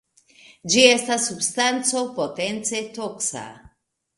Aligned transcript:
Ĝi 0.73 0.85
estas 0.93 1.27
substanco 1.31 2.01
potence 2.17 2.83
toksa. 2.99 3.45